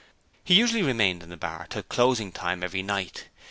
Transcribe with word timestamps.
He 0.43 0.55
usually 0.55 0.81
remained 0.81 1.21
in 1.21 1.29
the 1.29 1.37
bar 1.37 1.61
until 1.61 1.83
closing 1.83 2.31
time 2.31 2.63
every 2.63 2.81
night. 2.81 3.25